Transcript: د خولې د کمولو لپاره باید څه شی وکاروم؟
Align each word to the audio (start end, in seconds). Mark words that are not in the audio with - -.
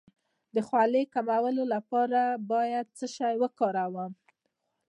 د 0.53 0.57
خولې 0.67 1.03
د 1.05 1.09
کمولو 1.13 1.63
لپاره 1.75 2.21
باید 2.51 2.85
څه 2.97 3.05
شی 3.15 3.35
وکاروم؟ 3.43 4.11